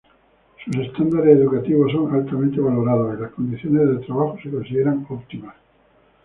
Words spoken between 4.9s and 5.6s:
óptimas.